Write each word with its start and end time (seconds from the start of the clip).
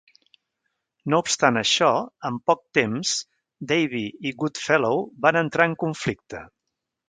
No 1.13 1.19
obstant 1.23 1.59
això, 1.61 1.89
en 2.31 2.39
poc 2.51 2.63
temps, 2.79 3.13
Davy 3.75 4.03
i 4.31 4.35
Goodfellow 4.43 5.07
van 5.29 5.41
entrar 5.47 5.73
en 5.73 5.81
conflicte. 5.89 6.47